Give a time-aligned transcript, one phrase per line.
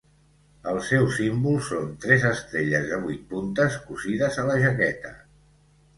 [0.71, 5.17] El seu símbol són tres estrelles de vuit puntes cosides a la jaqueta.